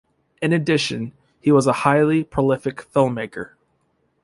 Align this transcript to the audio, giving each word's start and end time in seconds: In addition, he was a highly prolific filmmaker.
In 0.41 0.51
addition, 0.51 1.11
he 1.41 1.51
was 1.51 1.67
a 1.67 1.73
highly 1.85 2.23
prolific 2.23 2.77
filmmaker. 2.91 3.51